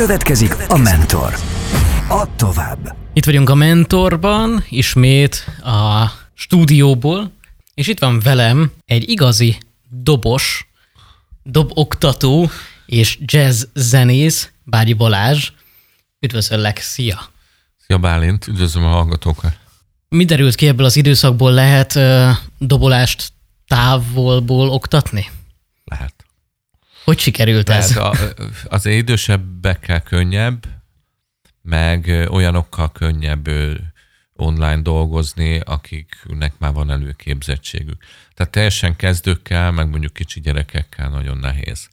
[0.00, 1.34] Következik a Mentor.
[2.08, 2.96] Add tovább.
[3.12, 7.32] Itt vagyunk a Mentorban, ismét a stúdióból,
[7.74, 9.58] és itt van velem egy igazi
[9.88, 10.68] dobos,
[11.42, 12.50] doboktató
[12.86, 15.50] és jazz zenész, Bágyi Balázs.
[16.20, 17.20] Üdvözöllek, szia!
[17.86, 19.58] Szia Bálint, üdvözlöm a hallgatókat.
[20.08, 21.52] Mi derült ki ebből az időszakból?
[21.52, 23.32] Lehet uh, dobolást
[23.66, 25.30] távolból oktatni?
[25.84, 26.19] Lehet.
[27.04, 27.94] Hogy sikerült ez?
[27.94, 30.66] Lehet, a, az idősebbekkel könnyebb,
[31.62, 33.48] meg olyanokkal könnyebb
[34.32, 38.04] online dolgozni, akiknek már van előképzettségük.
[38.34, 41.88] Tehát teljesen kezdőkkel, meg mondjuk kicsi gyerekekkel nagyon nehéz.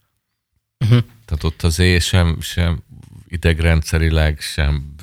[0.80, 1.04] Uh-huh.
[1.26, 2.84] Tehát ott azért sem, sem
[3.28, 4.96] idegrendszerileg, sem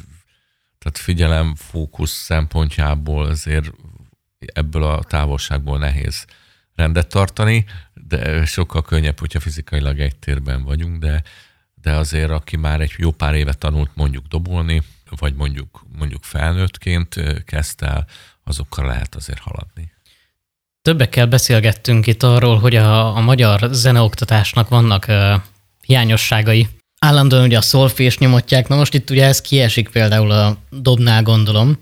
[0.79, 3.73] tehát figyelem fókusz szempontjából azért
[4.39, 6.25] ebből a távolságból nehéz
[6.75, 7.65] rendet tartani,
[8.09, 11.23] de sokkal könnyebb, hogyha fizikailag egy térben vagyunk, de,
[11.83, 14.83] de azért aki már egy jó pár éve tanult mondjuk dobolni,
[15.19, 18.07] vagy mondjuk, mondjuk felnőttként kezdte el,
[18.45, 19.93] azokkal lehet azért haladni.
[20.83, 25.35] Többekkel beszélgettünk itt arról, hogy a, a magyar zeneoktatásnak vannak uh,
[25.81, 26.69] hiányosságai.
[26.99, 31.79] Állandóan ugye a szolfés nyomotják, na most itt ugye ez kiesik például a dobnál gondolom,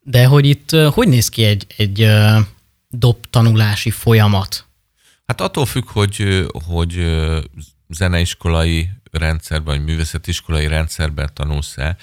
[0.00, 2.38] de hogy itt uh, hogy néz ki egy, egy uh,
[2.88, 4.69] dobtanulási folyamat?
[5.30, 7.20] Hát attól függ, hogy, hogy
[7.88, 11.96] zeneiskolai rendszerben, vagy művészetiskolai rendszerben tanulsz-e,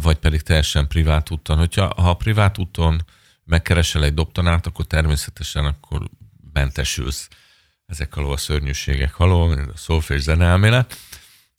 [0.00, 1.58] vagy pedig teljesen privát úton.
[1.58, 3.04] Hogyha ha privát úton
[3.44, 6.08] megkeresel egy dobtanárt, akkor természetesen akkor
[6.52, 7.28] mentesülsz
[7.86, 10.98] ezek alól a szörnyűségek alól, a szolfés zeneelmélet.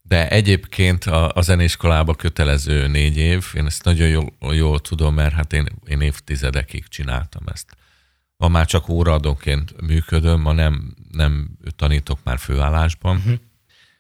[0.01, 5.33] De egyébként a, a zenéiskolába kötelező négy év, én ezt nagyon jól, jól tudom, mert
[5.33, 7.77] hát én, én évtizedekig csináltam ezt.
[8.39, 13.17] Ma már csak óraadóként működöm, ma nem, nem tanítok már főállásban.
[13.17, 13.39] Uh-huh.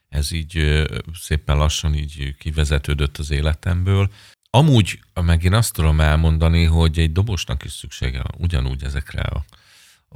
[0.09, 4.11] Ez így szépen lassan így kivezetődött az életemből.
[4.49, 9.45] Amúgy meg én azt tudom elmondani, hogy egy dobosnak is szüksége van ugyanúgy ezekre a,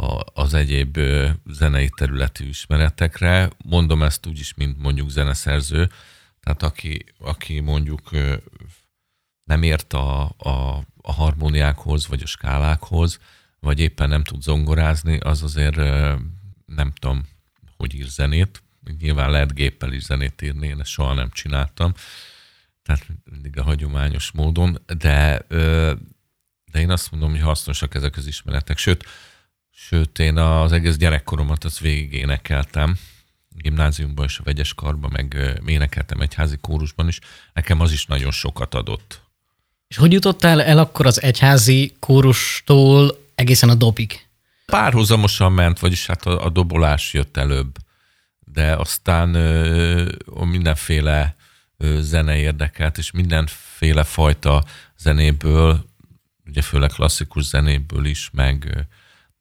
[0.06, 1.00] a, az egyéb
[1.46, 3.50] zenei területi ismeretekre.
[3.66, 5.90] Mondom ezt úgy is, mint mondjuk zeneszerző.
[6.40, 8.10] Tehát aki, aki mondjuk
[9.44, 13.20] nem ért a, a, a harmóniákhoz, vagy a skálákhoz,
[13.64, 15.76] vagy éppen nem tud zongorázni, az azért
[16.66, 17.28] nem tudom,
[17.78, 18.64] hogy ír zenét.
[19.00, 21.94] Nyilván lehet géppel is zenét írni, én ezt soha nem csináltam.
[22.84, 25.46] Tehát mindig a hagyományos módon, de,
[26.72, 28.78] de én azt mondom, hogy hasznosak ezek az ismeretek.
[28.78, 29.06] Sőt,
[29.72, 32.98] sőt én az egész gyerekkoromat azt végig énekeltem,
[33.50, 37.20] gimnáziumban és a vegyes karban, meg énekeltem egy házi kórusban is.
[37.54, 39.22] Nekem az is nagyon sokat adott.
[39.88, 44.28] És hogy jutottál el akkor az egyházi kórustól egészen a dobig?
[44.66, 47.78] Párhuzamosan ment, vagyis hát a, a dobolás jött előbb,
[48.40, 51.36] de aztán ö, mindenféle
[51.78, 54.64] ö, zene érdekelt, és mindenféle fajta
[54.98, 55.86] zenéből,
[56.46, 58.88] ugye főleg klasszikus zenéből is, meg,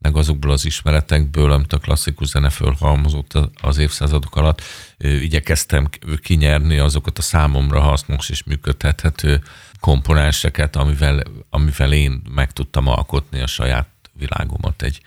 [0.02, 4.62] meg azokból az ismeretekből, amit a klasszikus zene fölhalmozott az évszázadok alatt,
[4.98, 5.88] igyekeztem
[6.22, 9.42] kinyerni azokat a számomra hasznos és működtethető
[9.80, 15.00] komponenseket, amivel, amivel én meg tudtam alkotni a saját világomat egy,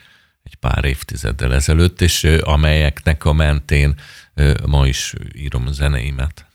[0.44, 3.95] egy pár évtizeddel ezelőtt, és amelyeknek a mentén
[4.66, 6.45] ma is írom a zeneimet.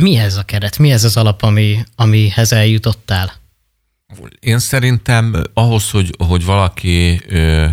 [0.00, 0.78] Mi ez a keret?
[0.78, 3.32] Mi ez az alap, ami, amihez eljutottál?
[4.40, 7.68] Én szerintem ahhoz, hogy, hogy valaki ö,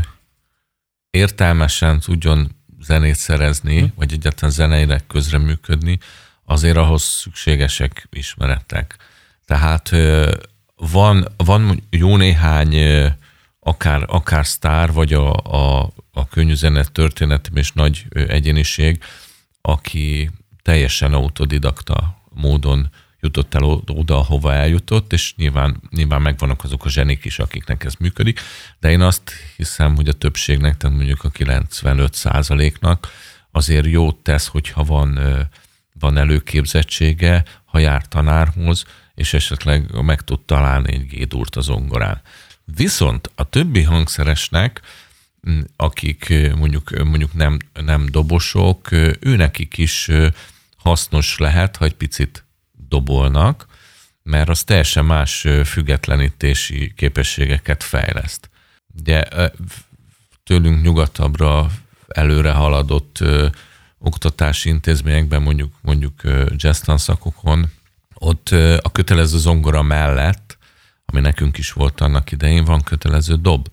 [1.10, 3.86] értelmesen tudjon zenét szerezni, hm.
[3.96, 6.00] vagy egyáltalán zeneileg közreműködni,
[6.46, 8.98] azért ahhoz szükségesek ismeretek.
[9.46, 10.36] Tehát ö,
[10.76, 13.08] van, van jó néhány ö,
[13.60, 19.04] akár, akár sztár, vagy a, a, a könnyűzenet történetem és nagy egyéniség,
[19.62, 22.90] aki teljesen autodidakta módon
[23.24, 27.94] jutott el oda, ahova eljutott, és nyilván, nyilván megvannak azok a zsenik is, akiknek ez
[28.00, 28.40] működik,
[28.80, 33.08] de én azt hiszem, hogy a többségnek, tehát mondjuk a 95 százaléknak
[33.52, 35.20] azért jót tesz, hogyha van,
[36.00, 42.22] van előképzettsége, ha jár tanárhoz, és esetleg meg tud találni egy gédúrt az ongorán.
[42.76, 44.82] Viszont a többi hangszeresnek,
[45.76, 50.10] akik mondjuk, mondjuk nem, nem dobosok, ő nekik is
[50.78, 52.43] hasznos lehet, ha egy picit
[52.94, 53.66] dobolnak,
[54.24, 58.50] mert az teljesen más függetlenítési képességeket fejleszt.
[59.00, 59.24] Ugye
[60.44, 61.72] tőlünk nyugatabbra
[62.08, 63.48] előre haladott ö,
[63.98, 66.22] oktatási intézményekben, mondjuk, mondjuk
[66.56, 67.72] jazz tanszakokon,
[68.14, 70.58] ott ö, a kötelező zongora mellett
[71.14, 73.68] ami nekünk is volt annak idején, van kötelező dob.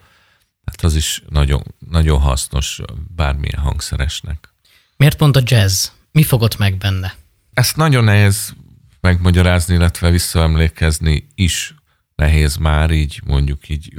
[0.65, 2.81] Hát az is nagyon, nagyon hasznos
[3.17, 4.55] bármilyen hangszeresnek.
[4.97, 5.89] Miért pont a jazz?
[6.13, 7.15] Mi fogott meg benne?
[7.53, 8.55] Ezt nagyon nehéz
[9.01, 11.75] megmagyarázni, illetve visszaemlékezni is
[12.15, 13.93] nehéz már így mondjuk így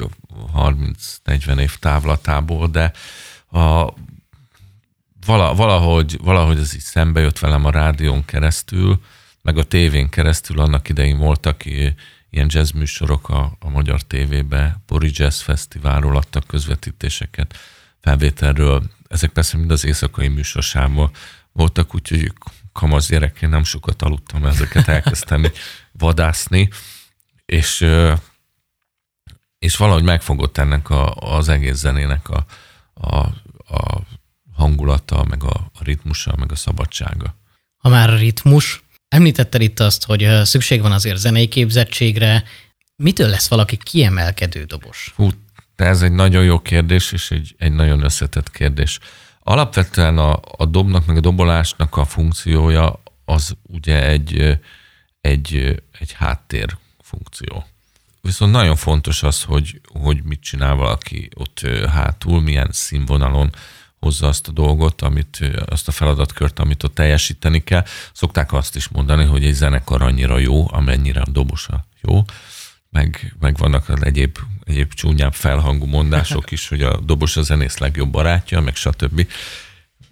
[0.56, 2.92] 30-40 év távlatából, de
[3.52, 3.94] a,
[5.26, 9.02] valahogy, valahogy ez így szembe jött velem a rádión keresztül,
[9.42, 15.10] meg a tévén keresztül annak idején voltak ilyen jazz műsorok a, a magyar tévébe, Pori
[15.14, 17.58] Jazz Fesztiválról adtak közvetítéseket,
[18.02, 18.84] felvételről.
[19.08, 21.12] Ezek persze mind az éjszakai műsorsában
[21.52, 22.34] voltak, úgyhogy
[22.72, 25.52] kamasz gyerekként nem sokat aludtam, ezeket elkezdtem
[25.92, 26.70] vadászni,
[27.46, 27.88] és,
[29.60, 32.46] és valahogy megfogott ennek a, az egész zenének a,
[32.94, 33.18] a,
[33.76, 34.02] a
[34.54, 37.36] hangulata, meg a, a ritmusa, meg a szabadsága.
[37.78, 42.44] Ha már a ritmus, említetted itt azt, hogy szükség van azért zenei képzettségre.
[42.96, 45.14] Mitől lesz valaki kiemelkedő dobos?
[45.16, 45.30] Hú,
[45.76, 49.00] de ez egy nagyon jó kérdés, és egy, egy nagyon összetett kérdés.
[49.52, 54.60] Alapvetően a, a dobnak, meg a dobolásnak a funkciója az ugye egy,
[55.22, 57.66] egy, egy háttér funkció.
[58.22, 63.50] Viszont nagyon fontos az, hogy, hogy mit csinál valaki ott hátul, milyen színvonalon
[64.00, 67.84] hozza azt a dolgot, amit, azt a feladatkört, amit ott teljesíteni kell.
[68.14, 72.24] Szokták azt is mondani, hogy egy zenekar annyira jó, amennyire a dobosa jó,
[72.92, 77.78] meg, meg vannak az egyéb, egyéb csúnyább felhangú mondások is, hogy a dobos a zenész
[77.78, 79.28] legjobb barátja, meg stb.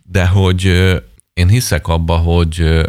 [0.03, 0.63] De hogy
[1.33, 2.87] én hiszek abba, hogy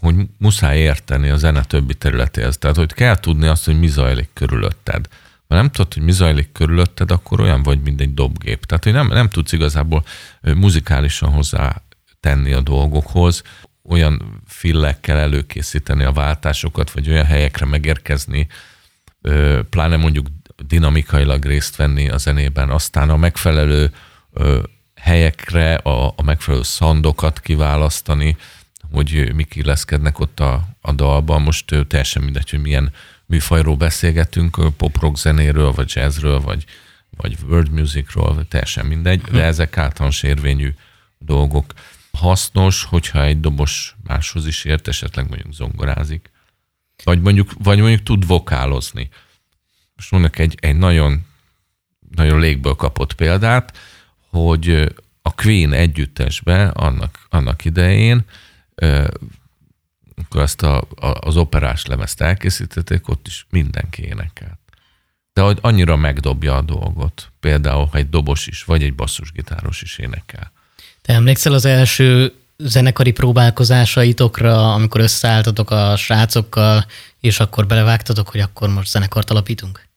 [0.00, 2.58] hogy muszáj érteni a zene többi területéhez.
[2.58, 5.08] Tehát, hogy kell tudni azt, hogy mi zajlik körülötted.
[5.48, 8.64] Ha nem tudod, hogy mi zajlik körülötted, akkor olyan vagy, mint egy dobgép.
[8.64, 10.04] Tehát, hogy nem, nem tudsz igazából
[10.40, 11.82] muzikálisan hozzá
[12.20, 13.42] tenni a dolgokhoz,
[13.82, 18.46] olyan fillekkel előkészíteni a váltásokat, vagy olyan helyekre megérkezni,
[19.70, 20.26] pláne mondjuk
[20.66, 23.92] dinamikailag részt venni a zenében, aztán a megfelelő
[24.94, 28.36] helyekre a, a megfelelő szandokat kiválasztani,
[28.92, 31.42] hogy mik illeszkednek ott a, a dalban.
[31.42, 32.92] Most teljesen mindegy, hogy milyen
[33.26, 36.64] műfajról beszélgetünk, pop-rock zenéről, vagy jazzről, vagy,
[37.16, 40.74] vagy world musicról, teljesen mindegy, de ezek általános érvényű
[41.18, 41.72] dolgok.
[42.12, 46.30] Hasznos, hogyha egy dobos máshoz is ért, esetleg mondjuk zongorázik,
[47.04, 49.08] vagy mondjuk, vagy mondjuk tud vokálozni.
[49.96, 51.26] Most mondok egy, egy nagyon,
[52.16, 53.78] nagyon légből kapott példát,
[54.28, 58.24] hogy a Queen együttesbe annak, annak idején
[60.20, 64.58] amikor azt a, a, az operás lemezt elkészítették, ott is mindenki énekelt.
[65.32, 69.98] De hogy annyira megdobja a dolgot, például, ha egy dobos is, vagy egy basszusgitáros is
[69.98, 70.52] énekel.
[71.02, 76.86] Te emlékszel az első zenekari próbálkozásaitokra, amikor összeálltatok a srácokkal,
[77.20, 79.88] és akkor belevágtatok, hogy akkor most zenekart alapítunk?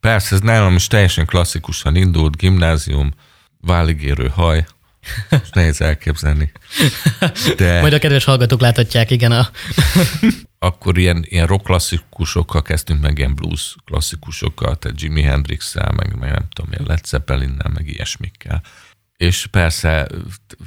[0.00, 3.12] Persze, ez nálam is teljesen klasszikusan indult, gimnázium,
[3.60, 4.66] váligérő haj,
[5.30, 6.52] most nehéz elképzelni.
[7.56, 7.80] De...
[7.80, 9.32] Majd a kedves hallgatók láthatják, igen.
[9.32, 9.48] A...
[10.58, 16.30] Akkor ilyen, ilyen rock klasszikusokkal kezdtünk meg, ilyen blues klasszikusokkal, tehát Jimi Hendrix-szel, meg, meg
[16.30, 18.62] nem tudom, ilyen Led Zeppelin-nel, meg ilyesmikkel.
[19.16, 20.08] És persze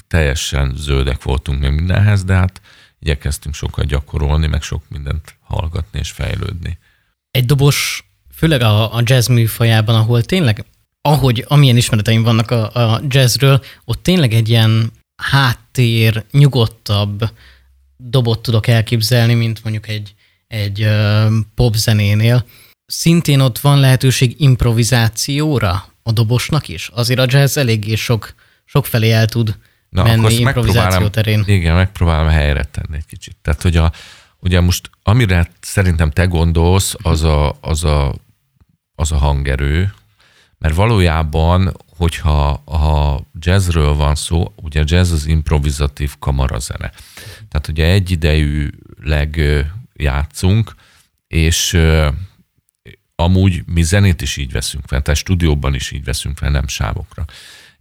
[0.07, 2.61] teljesen zöldek voltunk még mindenhez, de hát
[2.99, 6.77] igyekeztünk sokat gyakorolni, meg sok mindent hallgatni és fejlődni.
[7.31, 8.03] Egy dobos,
[8.35, 10.65] főleg a, a jazz műfajában, ahol tényleg
[11.01, 17.29] ahogy amilyen ismereteim vannak a, a jazzről, ott tényleg egy ilyen háttér, nyugodtabb
[17.97, 20.15] dobot tudok elképzelni, mint mondjuk egy,
[20.47, 20.87] egy
[21.55, 22.45] popzenénél.
[22.85, 26.89] Szintén ott van lehetőség improvizációra a dobosnak is.
[26.93, 28.33] Azért a jazz eléggé sok,
[28.65, 29.57] sok felé el tud
[29.89, 31.43] Na, menni improvizáció terén.
[31.45, 33.35] Igen, megpróbálom helyre tenni egy kicsit.
[33.41, 33.91] Tehát, hogy a,
[34.39, 38.15] ugye most amire szerintem te gondolsz, az a, az a,
[38.95, 39.93] az a hangerő,
[40.57, 46.91] mert valójában, hogyha ha jazzről van szó, ugye jazz az improvizatív kamarazene.
[47.49, 49.41] Tehát ugye egyidejűleg
[49.93, 50.75] játszunk,
[51.27, 51.77] és
[53.19, 57.25] amúgy mi zenét is így veszünk fel, tehát stúdióban is így veszünk fel, nem sávokra.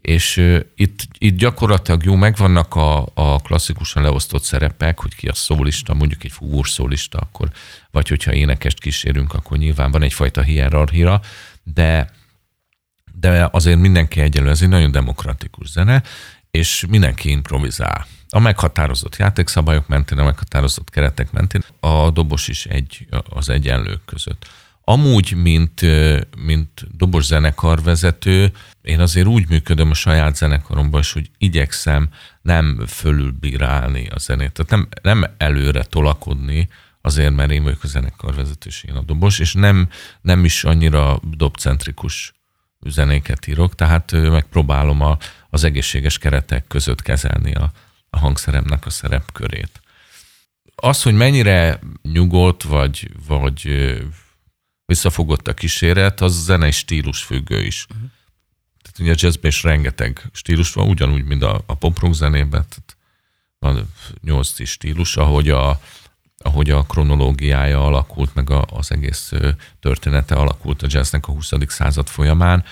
[0.01, 0.37] És
[0.75, 6.25] itt, itt gyakorlatilag jó, megvannak a, a klasszikusan leosztott szerepek, hogy ki a szólista, mondjuk
[6.25, 7.51] egy fúvós szólista, akkor,
[7.91, 11.21] vagy hogyha énekest kísérünk, akkor nyilván van egyfajta hierarchia,
[11.63, 12.17] de
[13.21, 16.03] de azért mindenki egyelő, ez egy nagyon demokratikus zene,
[16.51, 18.07] és mindenki improvizál.
[18.29, 24.47] A meghatározott játékszabályok mentén, a meghatározott keretek mentén, a dobos is egy az egyenlők között.
[24.89, 25.81] Amúgy, mint,
[26.37, 28.53] mint dobos zenekarvezető,
[28.83, 32.09] én azért úgy működöm a saját zenekaromban is, hogy igyekszem
[32.43, 34.53] nem fölülbírálni a zenét.
[34.53, 36.69] Tehát nem, nem előre tolakodni,
[37.01, 39.89] azért, mert én vagyok a zenekarvezető, és én a dobos, és nem,
[40.21, 42.33] nem is annyira dobcentrikus
[42.81, 45.19] zenéket írok, tehát megpróbálom a,
[45.51, 47.73] az egészséges keretek között kezelni a,
[48.11, 49.81] a hangszeremnek a szerepkörét.
[50.75, 53.69] Az, hogy mennyire nyugodt, vagy, vagy
[54.89, 57.87] visszafogott a kíséret, az zenei stílus függő is.
[57.91, 58.11] Uh-huh.
[58.83, 62.67] Tehát ugye a jazzben is rengeteg stílus van, ugyanúgy, mint a, a pop rock zenében.
[62.69, 62.97] Tehát
[63.59, 63.93] van
[64.23, 65.81] nyolc stílus, ahogy a,
[66.39, 69.33] ahogy a kronológiája alakult, meg a, az egész
[69.81, 71.51] története alakult a jazznek a 20.
[71.67, 72.65] század folyamán.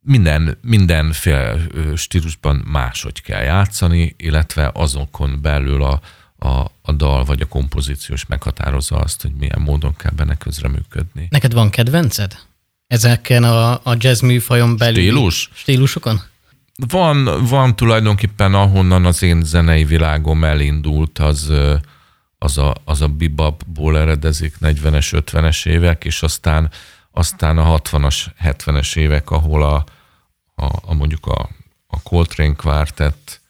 [0.00, 1.56] Minden, mindenféle
[1.96, 6.00] stílusban máshogy kell játszani, illetve azokon belül a,
[6.44, 11.26] a, a dal vagy a kompozíciós meghatározza azt, hogy milyen módon kell benne közreműködni.
[11.30, 12.38] Neked van kedvenced?
[12.86, 15.50] Ezeken a, a jazz műfajon belül Stílus?
[15.52, 16.20] stílusokon?
[16.88, 21.52] Van, van tulajdonképpen, ahonnan az én zenei világom elindult, az,
[22.38, 26.70] az a, az a bebopból eredezik 40-es, 50-es évek, és aztán,
[27.10, 29.84] aztán a 60-as, 70-es évek, ahol a,
[30.54, 31.48] a, a mondjuk a,
[31.86, 33.40] a Coltrane Quartet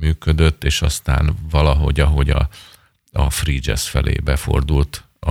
[0.00, 2.48] működött, és aztán valahogy, ahogy a,
[3.12, 5.30] a free jazz felé befordult a,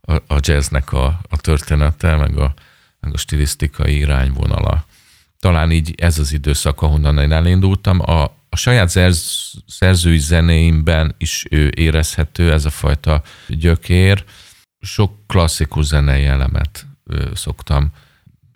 [0.00, 2.54] a, a jazznek a, a története, meg a,
[3.00, 4.84] meg a stilisztikai irányvonala.
[5.38, 8.00] Talán így ez az időszak, ahonnan én elindultam.
[8.00, 14.24] A, a saját szerz, szerzői zenéimben is ő érezhető ez a fajta gyökér.
[14.80, 16.86] Sok klasszikus zenei elemet
[17.34, 17.90] szoktam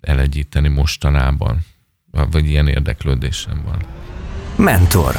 [0.01, 1.65] elegyíteni mostanában,
[2.11, 3.81] vagy ilyen érdeklődésem van.
[4.57, 5.15] Mentor.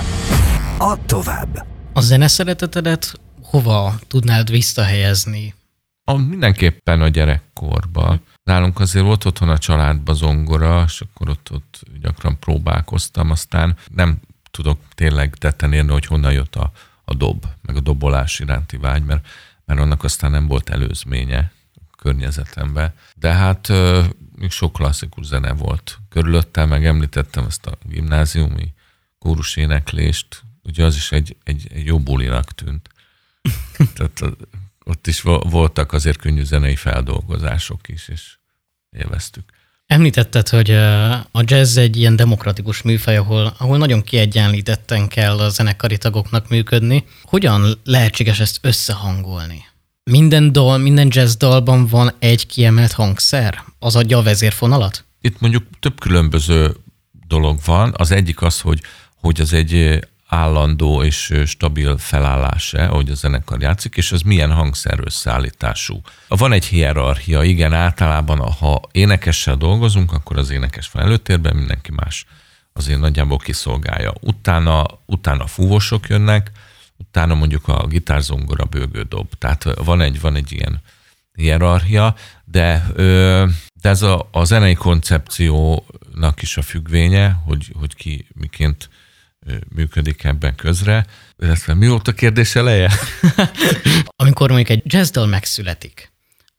[0.78, 1.66] Add tovább.
[1.92, 5.54] A zene szeretetedet hova tudnád visszahelyezni?
[6.04, 8.18] A, mindenképpen a gyerekkorba.
[8.42, 14.18] Nálunk azért volt otthon a családba zongora, és akkor ott, ott gyakran próbálkoztam, aztán nem
[14.50, 16.70] tudok tényleg tetten érni, hogy honnan jött a,
[17.04, 19.26] a dob, meg a dobolás iránti vágy, mert,
[19.64, 22.92] mert annak aztán nem volt előzménye a környezetemben.
[23.14, 23.72] De hát
[24.36, 28.74] még sok klasszikus zene volt körülöttem, meg említettem ezt a gimnáziumi
[29.26, 32.88] kórus éneklést, ugye az is egy, egy, egy jó bulinak tűnt.
[33.94, 34.36] Tehát
[34.84, 38.36] ott is voltak azért könnyű zenei feldolgozások is, és
[38.96, 39.44] élveztük.
[39.86, 40.70] Említetted, hogy
[41.30, 47.04] a jazz egy ilyen demokratikus műfaj, ahol, ahol nagyon kiegyenlítetten kell a zenekari tagoknak működni.
[47.22, 49.64] Hogyan lehetséges ezt összehangolni?
[50.02, 53.62] Minden dal, minden jazz dalban van egy kiemelt hangszer?
[53.78, 55.04] Az adja a vezérfonalat?
[55.20, 56.76] Itt mondjuk több különböző
[57.28, 57.94] dolog van.
[57.96, 58.80] Az egyik az, hogy,
[59.26, 64.98] hogy az egy állandó és stabil felállása, hogy a zenekar játszik, és az milyen hangszer
[65.04, 66.00] összeállítású.
[66.28, 72.26] Van egy hierarchia, igen, általában ha énekessel dolgozunk, akkor az énekes van előtérben, mindenki más
[72.72, 74.12] azért nagyjából kiszolgálja.
[74.20, 76.50] Utána, utána fúvosok jönnek,
[76.96, 79.34] utána mondjuk a gitárzongora bőgő dob.
[79.38, 80.80] Tehát van egy, van egy ilyen
[81.32, 82.14] hierarchia,
[82.44, 82.86] de,
[83.82, 88.88] de ez a, a zenei koncepciónak is a függvénye, hogy, hogy ki miként
[89.74, 91.06] működik ebben közre.
[91.38, 92.92] Illetve mi volt a kérdés eleje?
[94.22, 96.12] Amikor mondjuk egy jazzdal megszületik,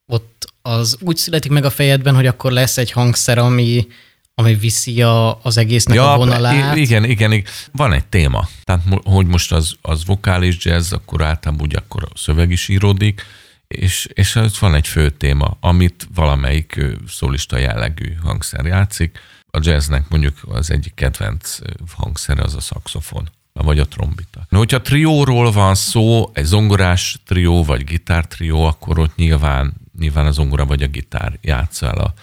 [0.05, 3.87] ott az úgy születik meg a fejedben, hogy akkor lesz egy hangszer, ami,
[4.35, 6.75] ami viszi a, az egésznek ja, a vonalát.
[6.75, 7.43] Igen, igen, igen.
[7.71, 8.47] Van egy téma.
[8.63, 13.25] Tehát, hogy most az, az vokális jazz, akkor általában úgy akkor a szöveg is íródik,
[13.67, 19.19] és, és ott van egy fő téma, amit valamelyik szólista jellegű hangszer játszik
[19.51, 21.57] a jazznek mondjuk az egyik kedvenc
[21.95, 23.29] hangszere az a szaxofon
[23.63, 24.45] vagy a trombita.
[24.49, 30.31] No, hogyha trióról van szó, egy zongorás trió, vagy gitártrió, akkor ott nyilván, nyilván a
[30.31, 32.13] zongora vagy a gitár játsza el a,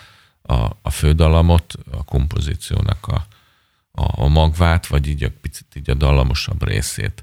[0.54, 3.26] a, a fődalamot, a kompozíciónak a,
[3.90, 7.22] a, a magvát, vagy így a picit így a dallamosabb részét.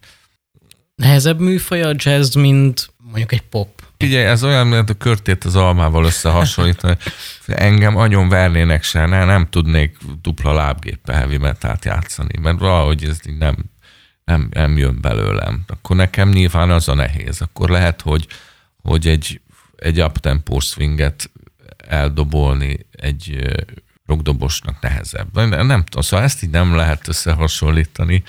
[0.96, 5.55] Nehezebb műfaj a jazz, mint mondjuk egy pop Ugye ez olyan, mint a körtét az
[5.55, 6.98] almával összehasonlítani.
[7.46, 13.17] Engem agyon vernének se, ne, nem tudnék dupla lábgéppel heavy metalt játszani, mert valahogy ez
[13.27, 13.55] így nem,
[14.24, 15.63] nem, nem jön belőlem.
[15.67, 17.41] Akkor nekem nyilván az a nehéz.
[17.41, 18.27] Akkor lehet, hogy,
[18.81, 19.41] hogy egy,
[19.75, 21.31] egy uptempo swinget
[21.88, 23.51] eldobolni egy
[24.05, 25.27] rockdobosnak nehezebb.
[25.34, 28.24] Nem, nem tudom, szóval ezt így nem lehet összehasonlítani.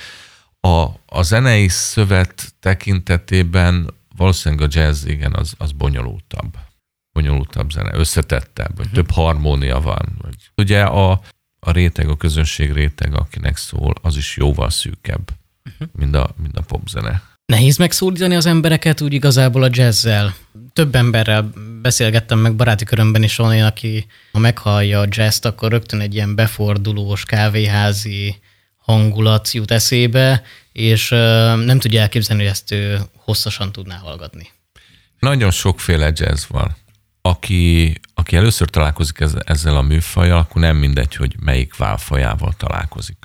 [0.61, 6.57] A, a zenei szövet tekintetében valószínűleg a jazz, igen, az, az bonyolultabb.
[7.13, 10.17] Bonyolultabb zene, összetettebb, vagy több harmónia van.
[10.23, 10.35] Vagy.
[10.57, 11.11] Ugye a,
[11.61, 15.31] a réteg, a közönség réteg, akinek szól, az is jóval szűkebb,
[15.65, 15.89] uh-huh.
[15.93, 17.23] mint, a, mint a popzene.
[17.47, 20.35] Nehéz megszólítani az embereket úgy igazából a jazzzel.
[20.73, 21.53] Több emberrel
[21.83, 26.35] beszélgettem meg baráti körömben is olyan, aki ha meghallja a jazzt, akkor rögtön egy ilyen
[26.35, 28.37] befordulós, kávéházi
[28.77, 30.43] hangulat jut eszébe,
[30.73, 31.09] és
[31.65, 34.51] nem tudja elképzelni, hogy ezt ő hosszasan tudná hallgatni.
[35.19, 36.77] Nagyon sokféle jazz van.
[37.23, 43.17] Aki, aki először találkozik ezzel a műfajjal, akkor nem mindegy, hogy melyik válfajával találkozik.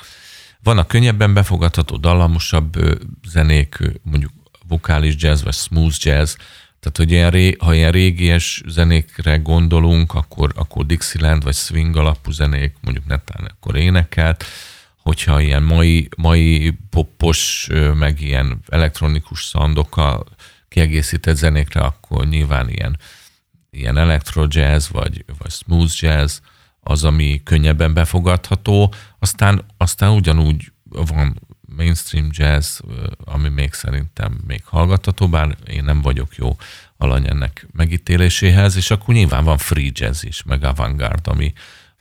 [0.63, 2.73] Van a könnyebben befogadható, dallamosabb
[3.27, 4.31] zenék, mondjuk
[4.67, 6.35] vokális jazz, vagy smooth jazz,
[6.79, 12.31] tehát, hogy ilyen ré, ha ilyen régies zenékre gondolunk, akkor, akkor Dixieland vagy swing alapú
[12.31, 14.45] zenék, mondjuk netán akkor énekelt,
[15.07, 20.25] hogyha ilyen mai, mai popos, meg ilyen elektronikus szandokkal
[20.67, 22.97] kiegészített zenékre, akkor nyilván ilyen,
[23.69, 26.39] ilyen electro jazz, vagy, vagy smooth jazz,
[26.79, 31.41] az, ami könnyebben befogadható, aztán, aztán ugyanúgy van
[31.75, 32.79] mainstream jazz,
[33.25, 36.57] ami még szerintem még hallgatható, bár én nem vagyok jó
[36.97, 41.53] alany ennek megítéléséhez, és akkor nyilván van free jazz is, meg avantgard, ami,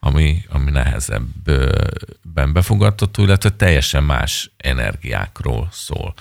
[0.07, 6.15] ami, ami nehezebben befogadható, illetve teljesen más energiákról szól.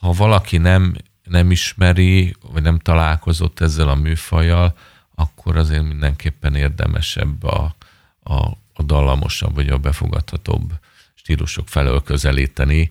[0.00, 4.76] Ha valaki nem, nem ismeri, vagy nem találkozott ezzel a műfajjal,
[5.14, 7.74] akkor azért mindenképpen érdemesebb a,
[8.22, 8.34] a,
[8.72, 10.72] a dallamosabb, vagy a befogadhatóbb
[11.14, 12.88] stílusok felől közelíteni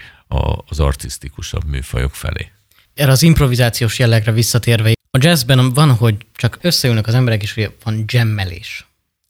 [0.68, 2.52] az artisztikusabb műfajok felé.
[2.94, 8.04] Erre az improvizációs jellegre visszatérve, a jazzben van, hogy csak összeülnek az emberek, és van
[8.08, 8.87] jammelés.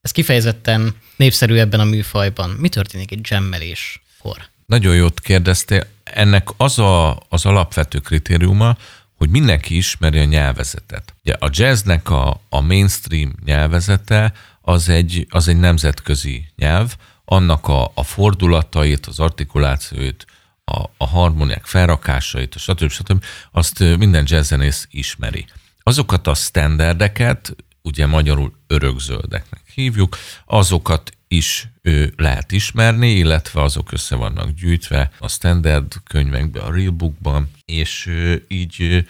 [0.08, 2.50] Ez kifejezetten népszerű ebben a műfajban.
[2.50, 4.38] Mi történik egy jammeléskor?
[4.66, 5.86] Nagyon jót kérdeztél.
[6.04, 8.78] Ennek az a, az alapvető kritériuma,
[9.16, 11.14] hogy mindenki ismeri a nyelvezetet.
[11.24, 16.96] Ugye a jazznek a, a mainstream nyelvezete az egy, az egy nemzetközi nyelv,
[17.26, 20.26] annak a, a fordulatait, az artikulációit,
[20.66, 22.90] a, a harmóniák felrakásait, stb.
[22.90, 23.24] stb.
[23.52, 25.46] azt minden jazzzenész ismeri.
[25.84, 34.16] Azokat a standardeket, ugye magyarul örökzöldeknek hívjuk, azokat is ő, lehet ismerni, illetve azok össze
[34.16, 38.12] vannak gyűjtve a standard könyvekben, a real bookban, és
[38.48, 39.06] így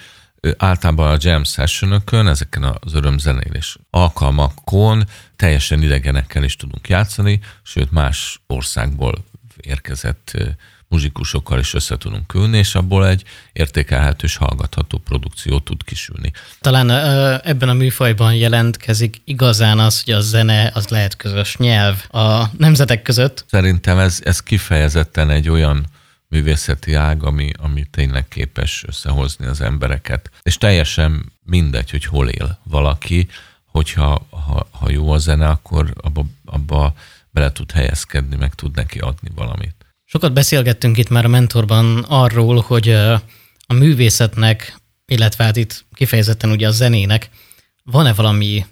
[0.58, 5.04] általában a jam sessionökön, ezeken az örömzenélés alkalmakon
[5.36, 9.26] teljesen idegenekkel is tudunk játszani, sőt más országból
[9.58, 10.38] érkezett
[10.88, 16.32] muzsikusokkal is össze tudunk ülni, és abból egy értékelhető és hallgatható produkció tud kisülni.
[16.62, 16.90] Talán
[17.44, 23.02] ebben a műfajban jelentkezik igazán az, hogy a zene az lehet közös nyelv a nemzetek
[23.02, 23.46] között.
[23.50, 25.86] Szerintem ez, ez kifejezetten egy olyan
[26.30, 30.32] művészeti ág, ami, ami tényleg képes összehozni az embereket.
[30.42, 33.28] És teljesen mindegy, hogy hol él valaki,
[33.66, 36.94] hogyha ha, ha jó a zene, akkor abba, abba
[37.32, 39.77] bele tud helyezkedni, meg tud neki adni valamit.
[40.18, 42.90] Sokat beszélgettünk itt már a mentorban arról, hogy
[43.68, 44.76] a művészetnek,
[45.06, 47.30] illetve hát itt kifejezetten ugye a zenének
[47.84, 48.66] van-e valami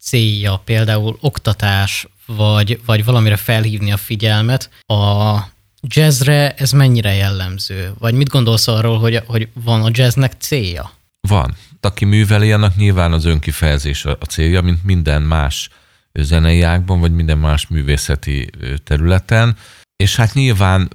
[0.00, 4.70] célja, például oktatás, vagy, vagy valamire felhívni a figyelmet.
[4.86, 5.36] A
[5.80, 7.92] jazzre ez mennyire jellemző?
[7.98, 10.90] Vagy mit gondolsz arról, hogy, hogy van a jazznek célja?
[11.20, 11.56] Van.
[11.80, 15.68] Aki műveli, annak nyilván az önkifejezés a célja, mint minden más
[16.12, 18.50] zenei ágban, vagy minden más művészeti
[18.84, 19.56] területen.
[19.96, 20.88] És hát nyilván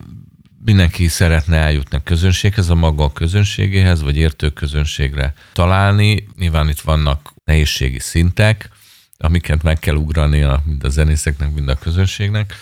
[0.64, 6.28] mindenki szeretne eljutni a közönséghez, a maga közönségéhez, vagy értő közönségre találni.
[6.38, 8.70] Nyilván itt vannak nehézségi szintek,
[9.18, 12.54] amiket meg kell ugrani a, mind a zenészeknek, mind a közönségnek.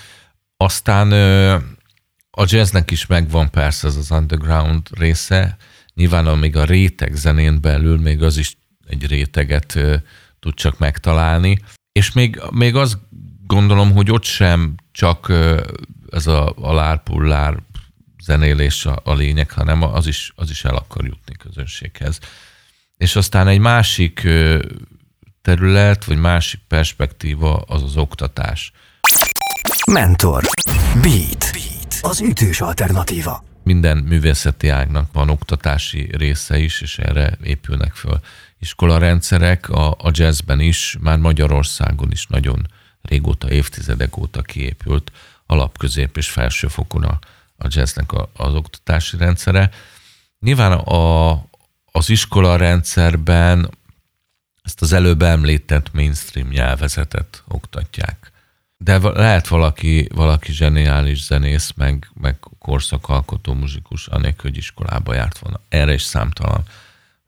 [0.58, 1.12] Aztán
[2.32, 5.58] a jazznek is megvan persze ez az underground része,
[5.93, 9.80] nyilván amíg a réteg zenén belül még az is egy réteget
[10.39, 11.60] tud csak megtalálni,
[11.91, 12.97] és még, még azt
[13.47, 15.34] gondolom, hogy ott sem csak
[16.12, 17.58] ez a, a lárpullár
[18.24, 22.19] zenélés a, a lényeg, hanem az is, az is el akar jutni közönséghez.
[22.98, 24.28] És aztán egy másik
[25.41, 28.72] terület, vagy másik perspektíva az az oktatás.
[29.91, 30.43] Mentor.
[31.02, 31.52] Beat.
[31.52, 31.98] Beat.
[32.02, 33.43] Az ütős alternatíva.
[33.63, 38.19] Minden művészeti ágnak van oktatási része is, és erre épülnek föl
[38.60, 39.69] iskolarendszerek.
[39.69, 42.67] A, a jazzben is, már Magyarországon is nagyon
[43.02, 45.12] régóta, évtizedek óta kiépült
[45.49, 47.19] alapközép és felsőfokon a,
[47.57, 49.69] a jazznek a, az oktatási rendszere.
[50.39, 51.31] Nyilván a,
[51.85, 53.69] az iskola rendszerben
[54.62, 58.31] ezt az előbb említett mainstream nyelvezetet oktatják.
[58.77, 65.59] De lehet valaki, valaki zseniális zenész, meg, meg korszakalkotó muzsikus, anélkül, hogy iskolába járt volna.
[65.69, 66.63] Erre is számtalan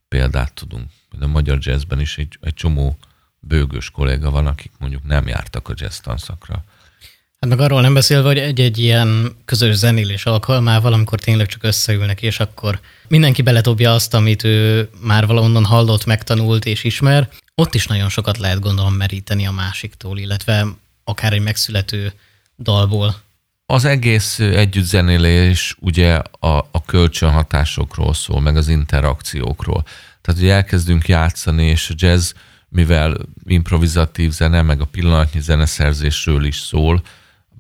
[0.08, 0.90] példát tudunk.
[1.12, 2.98] De a magyar jazzben is egy, egy csomó
[3.40, 6.64] bőgős kolléga van, akik mondjuk nem jártak a jazz tanszakra.
[7.42, 12.22] Hát meg arról nem beszélve, hogy egy-egy ilyen közös zenélés alkalmával, amikor tényleg csak összeülnek,
[12.22, 17.88] és akkor mindenki beletobja azt, amit ő már valahonnan hallott, megtanult és ismer, ott is
[17.88, 20.68] nagyon sokat lehet gondolom meríteni a másiktól, illetve
[21.04, 22.14] akár egy megszülető
[22.58, 23.16] dalból.
[23.66, 29.84] Az egész együttzenélés ugye a, a kölcsönhatásokról szól, meg az interakciókról.
[30.22, 32.32] Tehát, hogy elkezdünk játszani, és a jazz,
[32.70, 37.02] mivel improvizatív zene, meg a pillanatnyi zeneszerzésről is szól,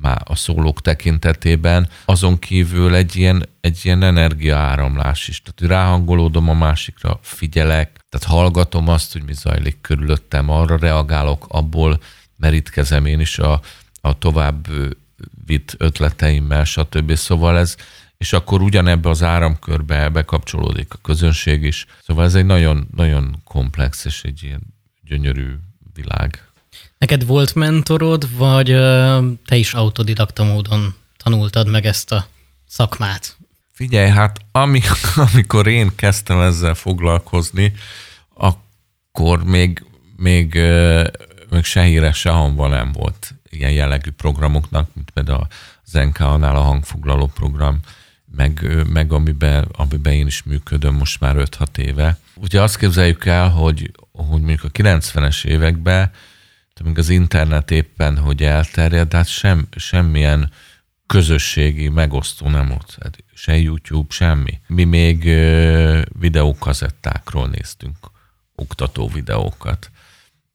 [0.01, 5.41] már a szólók tekintetében, azon kívül egy ilyen, egy ilyen energiaáramlás is.
[5.41, 11.99] Tehát ráhangolódom a másikra, figyelek, tehát hallgatom azt, hogy mi zajlik körülöttem, arra reagálok, abból
[12.37, 13.61] merítkezem én is a,
[14.01, 14.67] a tovább
[15.45, 17.15] vitt ötleteimmel, stb.
[17.15, 17.75] Szóval ez,
[18.17, 21.85] és akkor ugyanebbe az áramkörbe bekapcsolódik a közönség is.
[22.01, 24.61] Szóval ez egy nagyon, nagyon komplex és egy ilyen
[25.03, 25.55] gyönyörű
[25.93, 26.50] világ.
[27.01, 28.67] Neked volt mentorod, vagy
[29.45, 32.27] te is autodidakta módon tanultad meg ezt a
[32.67, 33.37] szakmát?
[33.71, 34.39] Figyelj, hát
[35.33, 37.73] amikor én kezdtem ezzel foglalkozni,
[38.33, 39.85] akkor még,
[40.15, 40.59] még,
[41.49, 45.47] még se híres, se hangban nem volt ilyen jellegű programoknak, mint például
[45.85, 47.79] az NK-nál a hangfoglaló program,
[48.35, 52.17] meg, meg amiben, amiben én is működöm most már 5-6 éve.
[52.35, 56.11] Ugye azt képzeljük el, hogy, hogy mondjuk a 90-es években,
[56.83, 60.51] még az internet éppen, hogy elterjed, de hát sem, semmilyen
[61.05, 62.97] közösségi megosztó nem volt.
[63.01, 64.59] Hát se YouTube, semmi.
[64.67, 65.23] Mi még
[66.19, 67.97] videókazettákról néztünk,
[68.55, 69.91] oktató videókat.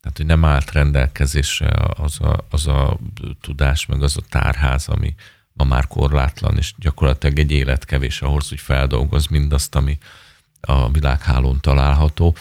[0.00, 2.98] Tehát, hogy nem állt rendelkezésre az a, az a
[3.40, 5.14] tudás, meg az a tárház, ami
[5.52, 9.98] ma már korlátlan, és gyakorlatilag egy élet kevés ahhoz, hogy feldolgoz mindazt, ami
[10.60, 12.36] a világhálón található.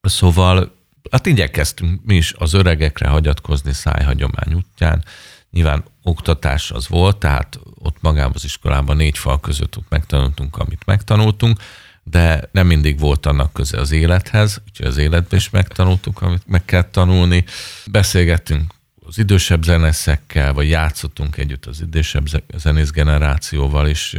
[0.00, 0.75] Szóval
[1.10, 5.04] hát igyekeztünk mi is az öregekre hagyatkozni szájhagyomány útján.
[5.50, 10.86] Nyilván oktatás az volt, tehát ott magában az iskolában négy fal között ott megtanultunk, amit
[10.86, 11.60] megtanultunk,
[12.02, 16.64] de nem mindig volt annak köze az élethez, úgyhogy az életben is megtanultuk, amit meg
[16.64, 17.44] kell tanulni.
[17.86, 18.74] Beszélgettünk
[19.06, 24.18] az idősebb zenészekkel, vagy játszottunk együtt az idősebb zenész generációval, és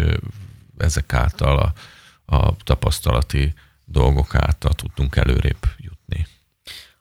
[0.77, 1.73] ezek által a,
[2.35, 3.53] a tapasztalati
[3.85, 5.57] dolgok által tudtunk előrébb.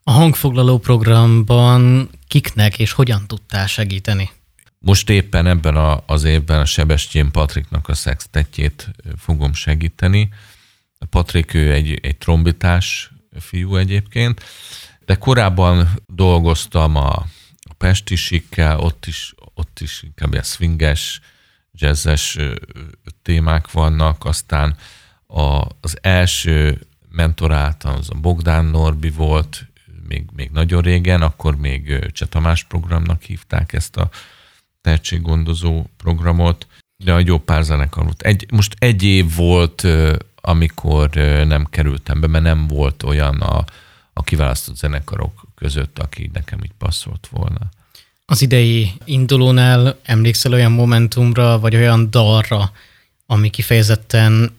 [0.08, 4.30] A hangfoglaló programban kiknek és hogyan tudtál segíteni?
[4.78, 10.28] Most éppen ebben a, az évben a Sebestyén Patriknak a szextetjét fogom segíteni.
[11.10, 14.42] Patrik ő egy, egy trombitás fiú egyébként,
[15.04, 17.12] de korábban dolgoztam a,
[17.60, 21.20] a Pestisikkel, ott is, ott is inkább ilyen swinges,
[21.72, 22.38] jazzes
[23.22, 24.76] témák vannak, aztán
[25.26, 29.65] a, az első mentoráltam, az a Bogdán Norbi volt,
[30.08, 34.08] még, még nagyon régen, akkor még Cseh Tamás programnak hívták ezt a
[34.80, 36.66] tehetséggondozó programot,
[36.96, 38.22] de a jó pár zenekar volt.
[38.22, 39.86] Egy, most egy év volt,
[40.40, 41.10] amikor
[41.46, 43.64] nem kerültem be, mert nem volt olyan a,
[44.12, 47.68] a kiválasztott zenekarok között, aki nekem így passzolt volna.
[48.24, 52.72] Az idei indulónál emlékszel olyan momentumra, vagy olyan dalra,
[53.26, 54.56] ami kifejezetten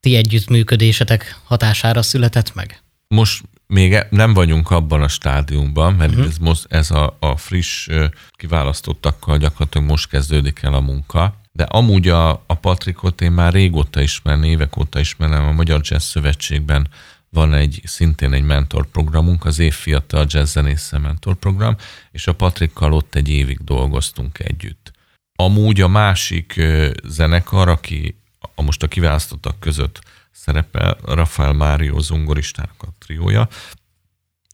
[0.00, 2.82] ti együttműködésetek hatására született meg?
[3.08, 6.26] Most még e- nem vagyunk abban a stádiumban, mert uh-huh.
[6.26, 7.88] ez, most, ez a, a friss
[8.30, 14.00] kiválasztottakkal gyakorlatilag most kezdődik el a munka, de amúgy a, a Patrikot én már régóta
[14.00, 16.88] ismerem, évek óta ismerem, a Magyar Jazz Szövetségben
[17.28, 21.76] van egy szintén egy mentorprogramunk, az év fiatal jazz zenésze mentorprogram,
[22.10, 24.92] és a Patrikkal ott egy évig dolgoztunk együtt.
[25.34, 26.60] Amúgy a másik
[27.04, 28.16] zenekar, aki
[28.54, 30.00] a most a kiválasztottak között
[30.32, 33.48] szerepel Rafael Mário zongoristának a triója,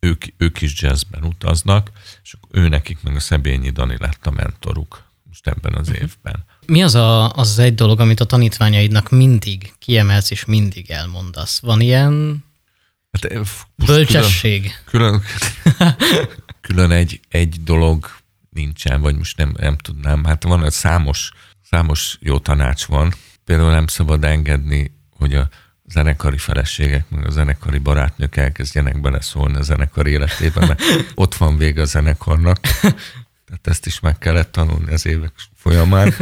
[0.00, 1.90] ők, ők is jazzben utaznak,
[2.22, 5.04] és ő nekik meg a Szebényi Dani lett a mentoruk
[5.36, 6.02] most ebben az uh-huh.
[6.02, 6.44] évben.
[6.66, 11.60] Mi az a, az egy dolog, amit a tanítványaidnak mindig kiemelsz és mindig elmondasz?
[11.60, 12.44] Van ilyen
[13.12, 13.40] hát, eh,
[13.74, 14.82] bölcsesség?
[14.84, 15.22] Külön,
[15.62, 15.96] külön,
[16.66, 18.06] külön egy, egy dolog
[18.50, 20.24] nincsen, vagy most nem, nem tudnám.
[20.24, 21.30] Hát van, hogy számos,
[21.70, 23.14] számos jó tanács van.
[23.44, 25.48] Például nem szabad engedni, hogy a
[25.88, 30.82] zenekari feleségek, meg a zenekari barátnők elkezdjenek beleszólni a zenekar életében, mert
[31.14, 32.60] ott van vége a zenekarnak.
[33.46, 36.14] Tehát ezt is meg kellett tanulni az évek folyamán.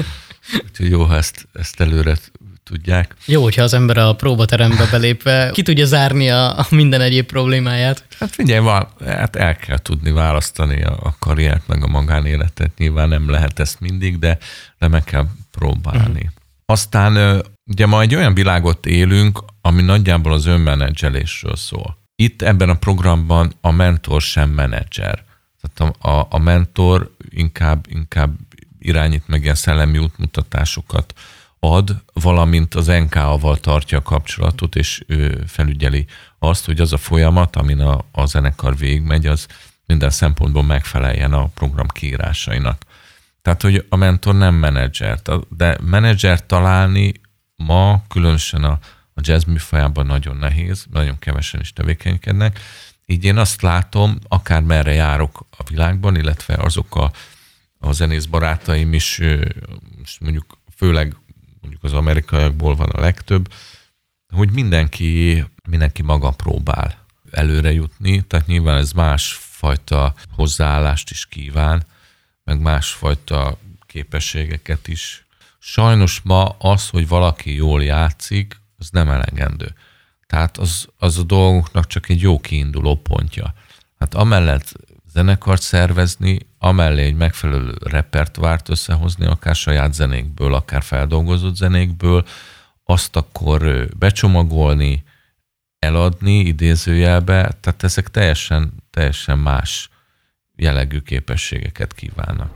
[0.65, 2.17] Úgyhogy jó, ha ezt, ezt előre
[2.65, 3.15] tudják.
[3.27, 8.05] Jó, hogyha az ember a próbaterembe belépve ki tudja zárni a, a minden egyéb problémáját.
[8.19, 12.71] Hát figyelj, van, hát el kell tudni választani a, a karriert meg a magánéletet.
[12.79, 14.39] Nyilván nem lehet ezt mindig, de,
[14.79, 16.09] de meg kell próbálni.
[16.09, 16.29] Uh-huh.
[16.67, 21.99] Aztán ugye ma egy olyan világot élünk, ami nagyjából az önmenedzselésről szól.
[22.17, 25.25] Itt ebben a programban a mentor sem menedzser.
[25.61, 28.35] Tehát a, a, a mentor inkább, inkább
[28.79, 31.15] irányít meg ilyen szellemi útmutatásokat
[31.59, 36.07] ad, valamint az NK-val tartja a kapcsolatot, és ő felügyeli
[36.39, 39.47] azt, hogy az a folyamat, amin a, a zenekar végigmegy, az
[39.87, 42.83] minden szempontból megfeleljen a program kiírásainak.
[43.43, 47.13] Tehát, hogy a mentor nem menedzser, de menedzser találni
[47.57, 48.79] ma, különösen a,
[49.15, 52.61] a jazz műfajában nagyon nehéz, nagyon kevesen is tevékenykednek.
[53.07, 57.13] Így én azt látom, akár merre járok a világban, illetve azok a,
[57.79, 59.21] a zenész barátaim is,
[60.21, 61.17] mondjuk főleg
[61.61, 63.53] mondjuk az amerikaiakból van a legtöbb,
[64.35, 71.87] hogy mindenki, mindenki maga próbál előre jutni, tehát nyilván ez másfajta hozzáállást is kíván,
[72.45, 75.27] meg másfajta képességeket is.
[75.59, 79.75] Sajnos ma az, hogy valaki jól játszik, az nem elegendő.
[80.27, 83.55] Tehát az, az a dolgoknak csak egy jó kiinduló pontja.
[83.99, 84.73] Hát amellett
[85.13, 92.25] zenekart szervezni, amellé egy megfelelő repertoárt összehozni, akár saját zenékből, akár feldolgozott zenékből,
[92.85, 95.05] azt akkor becsomagolni,
[95.79, 99.89] eladni idézőjelbe, tehát ezek teljesen, teljesen más
[100.57, 102.51] jellegű képességeket kívánnak.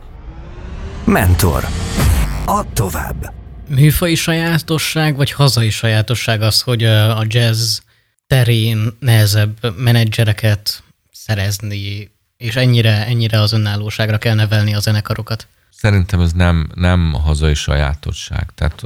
[1.04, 1.64] Mentor.
[2.44, 3.37] Add tovább.
[3.68, 7.78] Műfai sajátosság, vagy hazai sajátosság az, hogy a jazz
[8.26, 15.46] terén nehezebb menedzsereket szerezni, és ennyire, ennyire az önállóságra kell nevelni a zenekarokat?
[15.70, 18.50] Szerintem ez nem, nem hazai sajátosság.
[18.54, 18.82] Tehát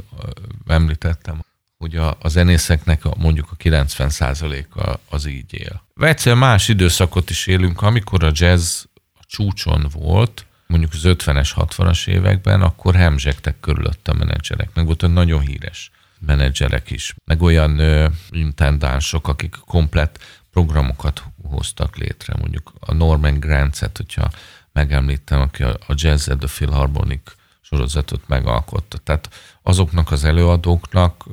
[0.67, 1.45] említettem,
[1.77, 5.83] hogy a, a zenészeknek a, mondjuk a 90%-a az így él.
[5.99, 12.07] Egyszer más időszakot is élünk, amikor a jazz a csúcson volt, mondjuk az 50-es, 60-as
[12.07, 14.69] években, akkor hemzsegtek körülött a menedzserek.
[14.73, 15.91] Meg volt nagyon híres
[16.25, 20.19] menedzserek is, meg olyan ö, intendánsok, akik komplet
[20.51, 22.33] programokat hoztak létre.
[22.39, 24.29] Mondjuk a Norman Grantzet, hogyha
[24.71, 28.97] megemlítem, aki a, a Jazz at the Philharmonic sorozatot megalkotta.
[28.97, 29.29] Tehát
[29.61, 31.25] azoknak az előadóknak,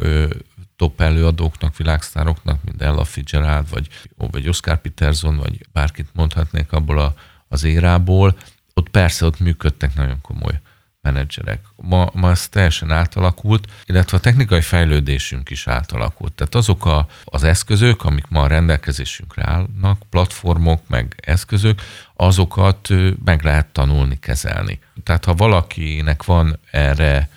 [0.76, 7.14] top előadóknak, világsztároknak, mint Ella Fitzgerald, vagy, vagy Oscar Peterson, vagy bárkit mondhatnék abból a,
[7.48, 8.36] az érából,
[8.80, 10.60] ott persze ott működtek nagyon komoly
[11.02, 11.60] menedzserek.
[11.76, 16.32] Ma, ma ez teljesen átalakult, illetve a technikai fejlődésünk is átalakult.
[16.32, 21.80] Tehát azok a, az eszközök, amik ma a rendelkezésünkre állnak, platformok, meg eszközök,
[22.16, 22.88] azokat
[23.24, 24.78] meg lehet tanulni, kezelni.
[25.02, 27.28] Tehát ha valakinek van erre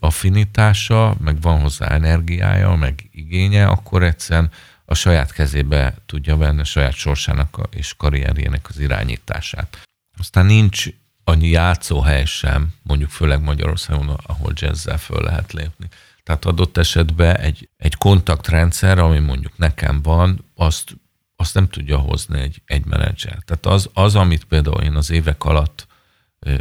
[0.00, 4.50] affinitása, meg van hozzá energiája, meg igénye, akkor egyszerűen
[4.84, 9.78] a saját kezébe tudja venni a saját sorsának és karrierjének az irányítását.
[10.18, 10.86] Aztán nincs
[11.24, 15.88] annyi játszóhely sem, mondjuk főleg Magyarországon, ahol jazzzel föl lehet lépni.
[16.22, 20.96] Tehát adott esetben egy, egy kontaktrendszer, ami mondjuk nekem van, azt,
[21.36, 23.38] azt nem tudja hozni egy, egy menedzser.
[23.44, 25.86] Tehát az, az, amit például én az évek alatt,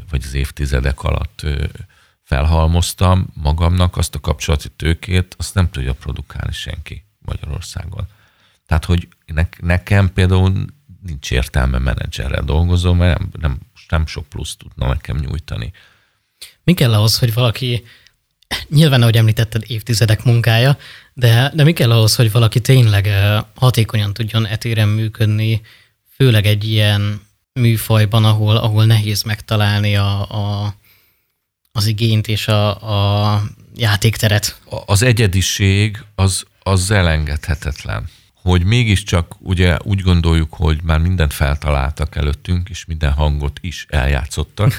[0.09, 1.45] vagy az évtizedek alatt
[2.23, 8.07] felhalmoztam magamnak, azt a kapcsolati tőkét, azt nem tudja produkálni senki Magyarországon.
[8.65, 10.65] Tehát, hogy ne, nekem például
[11.05, 15.71] nincs értelme menedzserrel dolgozom, mert nem, nem, nem sok plusz tudna nekem nyújtani.
[16.63, 17.83] Mi kell ahhoz, hogy valaki,
[18.69, 20.77] nyilván, ahogy említetted, évtizedek munkája,
[21.13, 23.09] de, de mi kell ahhoz, hogy valaki tényleg
[23.55, 25.61] hatékonyan tudjon etéren működni,
[26.15, 27.21] főleg egy ilyen
[27.53, 30.75] műfajban, ahol, ahol nehéz megtalálni a, a,
[31.71, 33.41] az igényt és a, a
[33.75, 34.59] játékteret?
[34.85, 38.09] Az egyediség az, az elengedhetetlen
[38.43, 44.77] hogy mégiscsak ugye úgy gondoljuk, hogy már mindent feltaláltak előttünk, és minden hangot is eljátszottak,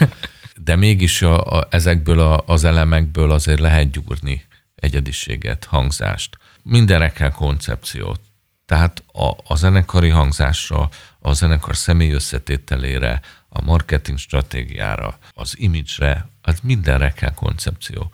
[0.56, 6.38] de mégis a, a, ezekből a, az elemekből azért lehet gyúrni egyediséget, hangzást.
[6.62, 8.20] Mindenre kell koncepciót.
[8.66, 16.58] Tehát a, a zenekari hangzásra, a zenekar személy összetételére, a marketing stratégiára, az imidzsre, az
[16.62, 18.10] mindenre kell koncepció.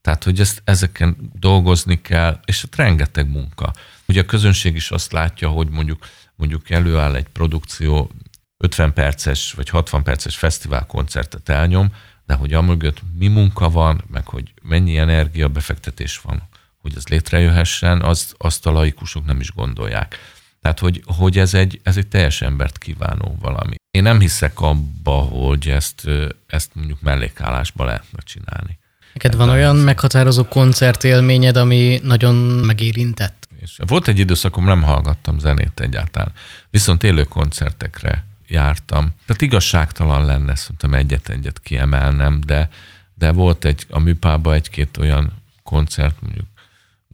[0.00, 3.72] Tehát, hogy ezt, ezeken dolgozni kell, és ott rengeteg munka.
[4.12, 8.10] Ugye a közönség is azt látja, hogy mondjuk, mondjuk előáll egy produkció,
[8.58, 11.94] 50 perces vagy 60 perces fesztivál koncertet elnyom,
[12.26, 16.48] de hogy amögött mi munka van, meg hogy mennyi energia befektetés van,
[16.80, 20.18] hogy ez létrejöhessen, azt, azt a laikusok nem is gondolják.
[20.60, 23.74] Tehát, hogy, hogy ez, egy, ez egy teljes embert kívánó valami.
[23.90, 26.08] Én nem hiszek abba, hogy ezt,
[26.46, 28.78] ezt mondjuk mellékállásba lehetne csinálni.
[29.12, 32.34] Neked van olyan meghatározó koncertélményed, ami nagyon
[32.66, 33.41] megérintett?
[33.62, 36.32] És volt egy időszakom, nem hallgattam zenét egyáltalán,
[36.70, 39.14] viszont élő koncertekre jártam.
[39.26, 42.68] Tehát igazságtalan lenne szerintem egyet-egyet kiemelnem, de,
[43.14, 46.46] de volt egy, a műpában egy-két olyan koncert, mondjuk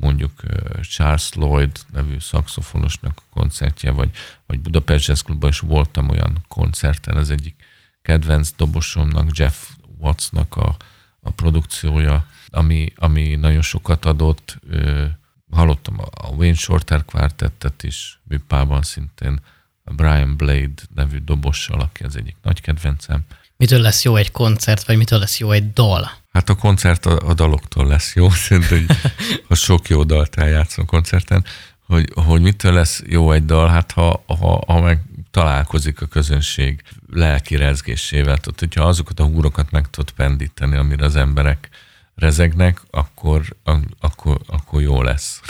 [0.01, 0.33] mondjuk
[0.83, 4.11] Charles Lloyd nevű szakszofonosnak a koncertje, vagy,
[4.47, 7.55] vagy Budapest Jazz Clubban is voltam olyan koncerten, az egyik
[8.03, 10.77] kedvenc dobosomnak, Jeff Wattsnak a,
[11.21, 14.59] a produkciója, ami, ami nagyon sokat adott.
[15.51, 19.41] Hallottam a Wayne Shorter kvártettet is, Műpában szintén,
[19.85, 23.21] a Brian Blade nevű dobossal, aki az egyik nagy kedvencem.
[23.57, 26.11] Mitől lesz jó egy koncert, vagy mitől lesz jó egy dal?
[26.33, 28.97] Hát a koncert a, a daloktól lesz jó, szerintem, hogy
[29.49, 31.45] ha sok jó dalt eljátszom koncerten,
[31.87, 36.07] hogy, hogy mitől lesz jó egy dal, hát ha, ha, ha meg talál, találkozik a
[36.07, 36.83] közönség
[37.13, 38.39] lelki rezgésével.
[38.39, 41.69] Tehát, hogyha azokat a húrokat meg tudod pendíteni, amire az emberek
[42.19, 43.57] rezegnek, akkor,
[44.01, 45.41] akkor, akkor jó lesz.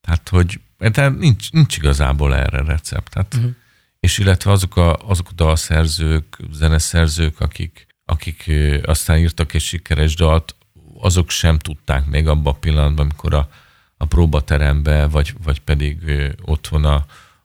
[0.00, 3.10] Tehát, hogy tehát nincs, nincs igazából erre recept.
[3.10, 3.54] Tehát, uh-huh.
[4.00, 8.50] És illetve azok a, azok a dalszerzők, zeneszerzők, akik, akik
[8.84, 10.56] aztán írtak egy sikeres dalt,
[11.00, 13.48] azok sem tudták még abban a pillanatban, amikor a,
[13.96, 15.98] a próbaterembe, vagy, vagy pedig
[16.42, 16.94] otthon a,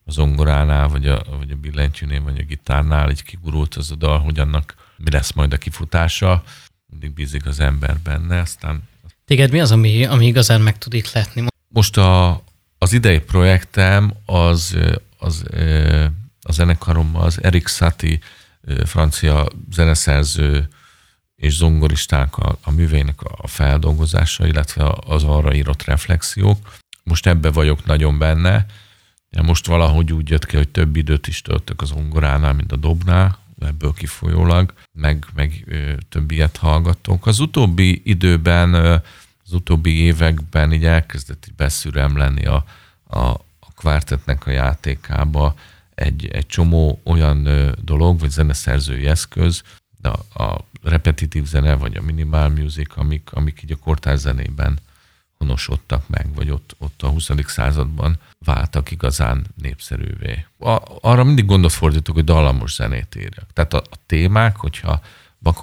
[0.04, 4.20] a zongoránál, vagy a, vagy a billentyűnél, vagy a gitárnál így kigurult az a dal,
[4.20, 6.44] hogy annak mi lesz majd a kifutása.
[6.90, 8.84] Mindig bízik az ember benne, aztán...
[9.26, 11.46] Téged mi az, ami, ami igazán meg tud itt letni?
[11.68, 12.44] Most a,
[12.78, 14.78] az idei projektem az,
[15.18, 15.44] az
[16.42, 18.20] a zenekarommal az Erik Satie,
[18.86, 20.68] francia zeneszerző
[21.36, 26.78] és zongoristák a, a művének a feldolgozása, illetve az arra írott reflexiók.
[27.04, 28.66] Most ebbe vagyok nagyon benne.
[29.42, 33.38] Most valahogy úgy jött ki, hogy több időt is töltök az zongoránál, mint a dobnál,
[33.60, 35.66] ebből kifolyólag, meg, meg
[36.10, 37.26] több ilyet hallgatok.
[37.28, 38.74] Az utóbbi időben,
[39.44, 42.66] az utóbbi években így elkezdett így beszűrem lenni a,
[43.04, 43.20] a,
[43.60, 45.56] a kvártetnek a játékába
[45.96, 47.48] egy, egy csomó olyan
[47.84, 49.64] dolog, vagy zeneszerzői eszköz,
[50.02, 54.80] a, a repetitív zene, vagy a minimal music, amik, amik így a kortárs zenében
[55.38, 57.30] honosodtak meg, vagy ott, ott a 20.
[57.46, 60.46] században váltak igazán népszerűvé.
[60.60, 63.54] A, arra mindig gondot fordítok, hogy dallamos zenét írjak.
[63.54, 65.02] Tehát a, a témák, hogyha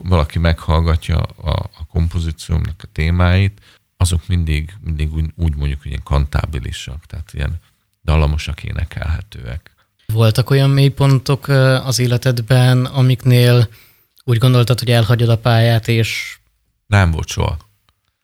[0.03, 3.61] valaki meghallgatja a, a kompozíciómnak a témáit,
[3.97, 7.61] azok mindig, mindig úgy, úgy mondjuk, hogy ilyen kantábilisak, tehát ilyen
[8.05, 9.71] dallamosak, énekelhetőek.
[10.07, 11.49] Voltak olyan mélypontok
[11.85, 13.69] az életedben, amiknél
[14.25, 16.39] úgy gondoltad, hogy elhagyod a pályát, és...
[16.87, 17.57] Nem volt soha.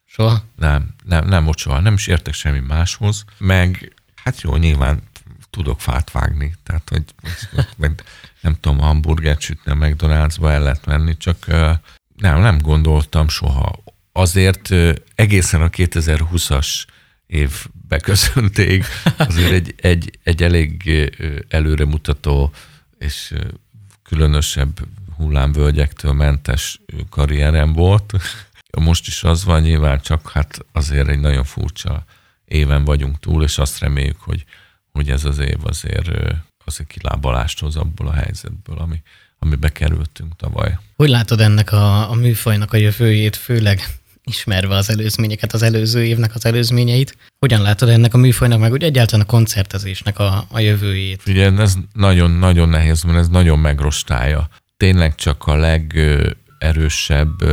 [0.05, 0.43] Soha?
[0.55, 1.79] Nem, nem, nem volt soha.
[1.79, 3.25] Nem is értek semmi máshoz.
[3.37, 5.01] Meg, hát jó, nyilván
[5.49, 7.03] tudok fát vágni, tehát, hogy
[7.77, 8.03] meg
[8.41, 11.45] nem tudom, hamburgert sütni McDonald'sba el lehet menni, csak
[12.15, 13.83] nem, nem gondoltam soha.
[14.11, 14.69] Azért
[15.15, 16.85] egészen a 2020-as
[17.27, 18.85] év beköszönték,
[19.17, 20.91] azért egy, egy, egy elég
[21.49, 22.51] előremutató
[22.97, 23.33] és
[24.03, 24.79] különösebb
[25.17, 28.13] hullámvölgyektől mentes karrierem volt.
[28.77, 32.05] Most is az van, nyilván csak hát azért egy nagyon furcsa
[32.45, 34.43] éven vagyunk túl, és azt reméljük, hogy,
[34.91, 36.09] hogy ez az év azért,
[36.65, 39.01] azért kilábalást hoz abból a helyzetből, ami,
[39.39, 40.77] amibe kerültünk tavaly.
[40.95, 43.81] Hogy látod ennek a, a műfajnak a jövőjét, főleg
[44.23, 47.17] ismerve az előzményeket, az előző évnek az előzményeit.
[47.39, 51.21] Hogyan látod ennek a műfajnak, meg úgy egyáltalán a koncertezésnek a, a jövőjét?
[51.27, 54.47] Ugye ez nagyon-nagyon nehéz, mert ez nagyon megrostálja.
[54.77, 57.43] Tényleg csak a legerősebb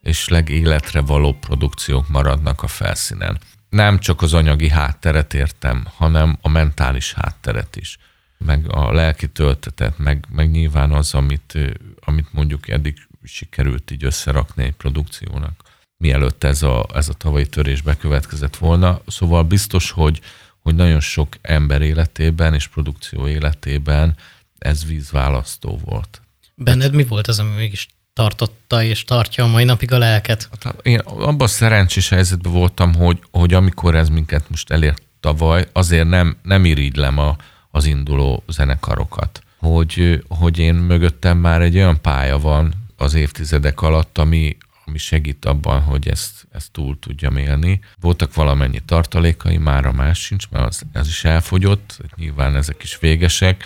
[0.00, 3.38] és legéletre való produkciók maradnak a felszínen.
[3.68, 7.98] Nem csak az anyagi hátteret értem, hanem a mentális hátteret is
[8.38, 11.58] meg a lelki töltetet, meg, meg nyilván az, amit,
[12.00, 17.82] amit mondjuk eddig sikerült így összerakni egy produkciónak mielőtt ez a, ez a tavalyi törés
[17.82, 19.00] bekövetkezett volna.
[19.06, 20.20] Szóval biztos, hogy,
[20.58, 24.16] hogy nagyon sok ember életében és produkció életében
[24.58, 26.22] ez vízválasztó volt.
[26.54, 30.48] Benned mi volt az, ami mégis tartotta és tartja a mai napig a lelket?
[30.62, 35.68] Hát, én abban a szerencsés helyzetben voltam, hogy, hogy amikor ez minket most elért tavaly,
[35.72, 37.36] azért nem, nem irigylem a,
[37.70, 39.42] az induló zenekarokat.
[39.58, 45.44] Hogy, hogy én mögöttem már egy olyan pálya van az évtizedek alatt, ami, ami segít
[45.44, 47.80] abban, hogy ezt, ezt túl tudjam élni.
[48.00, 52.98] Voltak valamennyi tartalékai, már a más sincs, mert az, ez is elfogyott, nyilván ezek is
[52.98, 53.64] végesek,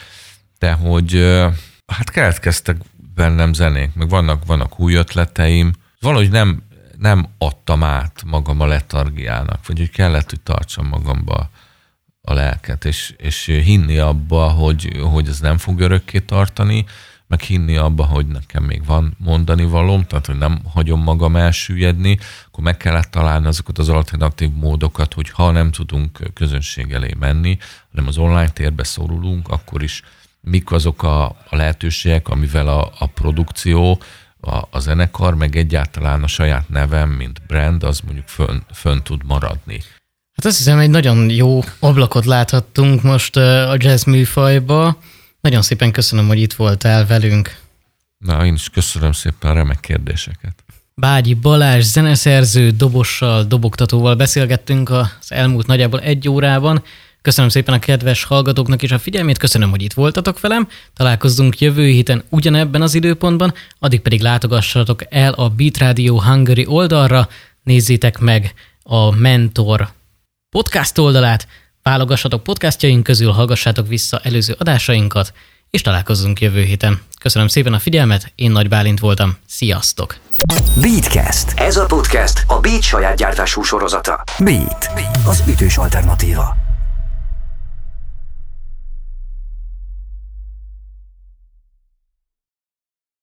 [0.59, 1.13] de hogy
[1.87, 2.77] hát keletkeztek
[3.15, 6.63] bennem zenék, meg vannak, vannak új ötleteim, valahogy nem,
[6.99, 11.51] nem adtam át magam a letargiának, vagy hogy kellett, hogy tartsam magamba
[12.23, 16.85] a lelket, és, és hinni abba, hogy, hogy ez nem fog örökké tartani,
[17.33, 22.19] meg hinni abba, hogy nekem még van mondani valóm, tehát hogy nem hagyom magam elsüllyedni,
[22.47, 27.59] akkor meg kellett találni azokat az alternatív módokat, hogy ha nem tudunk közönség elé menni,
[27.91, 30.03] hanem az online térbe szorulunk, akkor is
[30.43, 34.01] mik azok a, a lehetőségek, amivel a, a produkció,
[34.41, 39.25] a, a zenekar, meg egyáltalán a saját nevem, mint brand, az mondjuk fönn, fönn tud
[39.25, 39.81] maradni.
[40.33, 44.99] Hát azt hiszem, egy nagyon jó ablakot láthattunk most a jazz műfajba.
[45.41, 47.57] Nagyon szépen köszönöm, hogy itt voltál velünk.
[48.19, 50.65] Na, én is köszönöm szépen a remek kérdéseket.
[50.95, 56.83] Bágyi Balázs zeneszerző, dobossal, dobogtatóval beszélgettünk az elmúlt nagyjából egy órában.
[57.23, 60.69] Köszönöm szépen a kedves hallgatóknak is a figyelmét, köszönöm, hogy itt voltatok velem.
[60.95, 67.29] Találkozzunk jövő héten ugyanebben az időpontban, addig pedig látogassatok el a Beat Radio Hungary oldalra,
[67.63, 69.89] nézzétek meg a Mentor
[70.51, 71.47] podcast oldalát,
[71.83, 75.33] Válogassatok podcastjaink közül, hallgassátok vissza előző adásainkat,
[75.71, 77.01] és találkozzunk jövő héten.
[77.21, 80.17] Köszönöm szépen a figyelmet, én Nagy Bálint voltam, sziasztok!
[80.81, 81.53] Beatcast.
[81.57, 84.25] Ez a podcast a Beat saját gyártású sorozata.
[84.39, 84.91] Beat.
[85.27, 86.72] Az ütős alternatíva.